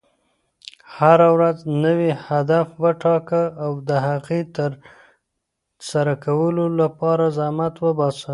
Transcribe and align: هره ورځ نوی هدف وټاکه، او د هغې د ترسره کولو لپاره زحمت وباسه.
هره 0.97 1.27
ورځ 1.35 1.57
نوی 1.83 2.09
هدف 2.27 2.67
وټاکه، 2.83 3.43
او 3.63 3.71
د 3.89 3.89
هغې 4.07 4.39
د 4.45 4.47
ترسره 4.55 6.13
کولو 6.25 6.65
لپاره 6.81 7.25
زحمت 7.37 7.75
وباسه. 7.85 8.29